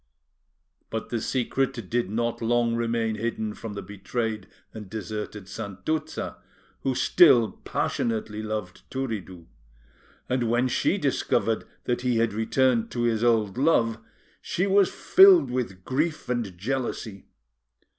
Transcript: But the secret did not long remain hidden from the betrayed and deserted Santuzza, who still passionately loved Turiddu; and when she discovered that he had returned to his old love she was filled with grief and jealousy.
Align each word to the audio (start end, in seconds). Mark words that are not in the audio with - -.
But 0.89 1.09
the 1.09 1.21
secret 1.21 1.73
did 1.91 2.09
not 2.09 2.41
long 2.41 2.73
remain 2.73 3.13
hidden 3.17 3.53
from 3.53 3.73
the 3.73 3.83
betrayed 3.83 4.47
and 4.73 4.89
deserted 4.89 5.47
Santuzza, 5.47 6.37
who 6.79 6.95
still 6.95 7.51
passionately 7.51 8.41
loved 8.41 8.81
Turiddu; 8.89 9.45
and 10.27 10.49
when 10.49 10.67
she 10.67 10.97
discovered 10.97 11.65
that 11.83 12.01
he 12.01 12.17
had 12.17 12.33
returned 12.33 12.89
to 12.89 13.01
his 13.03 13.23
old 13.23 13.59
love 13.59 13.99
she 14.41 14.65
was 14.65 14.91
filled 14.91 15.51
with 15.51 15.85
grief 15.85 16.27
and 16.29 16.57
jealousy. 16.57 17.27